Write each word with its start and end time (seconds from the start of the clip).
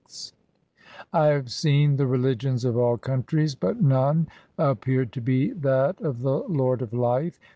264 1.11 1.13
THE 1.13 1.13
SIKH 1.13 1.13
RELIGION 1.13 1.29
I 1.31 1.35
have 1.35 1.51
seen 1.51 1.97
the 1.97 2.07
religions 2.07 2.65
of 2.65 2.75
all 2.75 2.97
countries, 2.97 3.53
but 3.53 3.81
none 3.83 4.27
appeared 4.57 5.11
to 5.11 5.21
be 5.21 5.51
that 5.51 6.01
of 6.01 6.23
the 6.23 6.39
Lord 6.39 6.81
of 6.81 6.91
life. 6.91 7.39